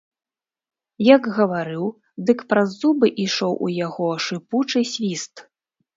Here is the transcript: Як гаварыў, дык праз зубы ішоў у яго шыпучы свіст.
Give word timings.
Як 1.15 1.23
гаварыў, 1.35 1.85
дык 2.29 2.39
праз 2.53 2.69
зубы 2.81 3.07
ішоў 3.27 3.53
у 3.69 3.73
яго 3.85 4.09
шыпучы 4.29 4.79
свіст. 4.95 5.35